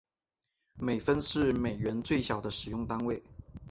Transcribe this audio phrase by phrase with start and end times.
[0.79, 3.21] 美分是美元最小的使用单位。